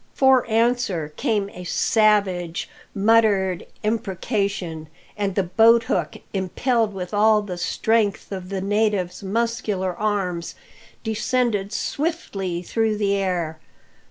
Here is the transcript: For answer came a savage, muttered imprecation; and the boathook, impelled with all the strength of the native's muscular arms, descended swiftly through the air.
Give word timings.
For 0.15 0.47
answer 0.49 1.13
came 1.15 1.51
a 1.51 1.63
savage, 1.63 2.67
muttered 2.95 3.67
imprecation; 3.83 4.87
and 5.15 5.35
the 5.35 5.43
boathook, 5.43 6.17
impelled 6.33 6.91
with 6.91 7.13
all 7.13 7.43
the 7.43 7.55
strength 7.59 8.31
of 8.31 8.49
the 8.49 8.61
native's 8.61 9.21
muscular 9.21 9.95
arms, 9.95 10.55
descended 11.03 11.71
swiftly 11.71 12.63
through 12.63 12.97
the 12.97 13.13
air. 13.15 13.59